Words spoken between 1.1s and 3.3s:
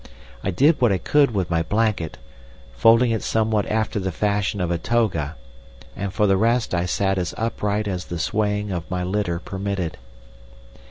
with my blanket—folding it